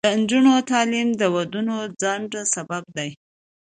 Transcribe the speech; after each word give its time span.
د 0.05 0.07
نجونو 0.19 0.51
تعلیم 0.71 1.07
د 1.19 1.21
ودونو 1.35 1.75
ځنډ 2.01 2.31
سبب 2.53 2.83
دی. 2.97 3.09